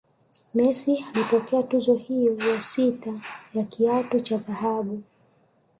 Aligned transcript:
Messi 0.55 1.05
amepokea 1.09 1.63
tuzo 1.63 1.93
hiyo 1.93 2.37
ya 2.55 2.61
sita 2.61 3.21
ya 3.53 3.63
kiatu 3.63 4.19
cha 4.19 4.37
dhahabu 4.37 5.03